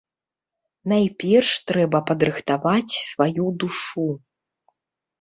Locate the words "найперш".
0.93-1.51